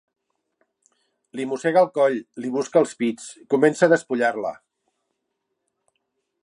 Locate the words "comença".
3.55-3.87